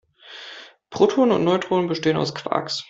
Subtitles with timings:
[0.89, 2.79] Protonen und Neutronen bestehen aus Quarks.